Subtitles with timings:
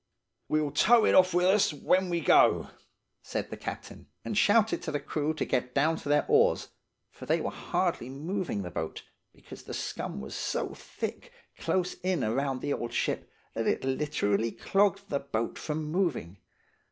[0.49, 2.69] "'We'll tow it off with us, when we go,'
[3.21, 6.69] said the captain, and shouted to the crew to get down to their oars;
[7.11, 12.23] for they were hardly moving the boat, because the scum was so thick, close in
[12.23, 16.37] around the old ship, that it literally clogged the boat from moving.